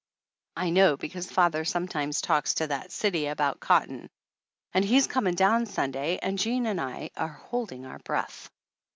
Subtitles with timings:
[0.55, 4.09] (I know because father sometimes talks to that city about cot ton.)
[4.73, 6.17] And he's coming down Sunday.
[6.23, 8.49] And Jean and I are holding our breath.